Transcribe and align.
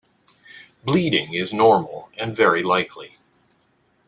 Bleeding 0.83 1.35
is 1.35 1.53
normal 1.53 2.09
and 2.17 2.35
very 2.35 2.63
likely. 2.63 3.19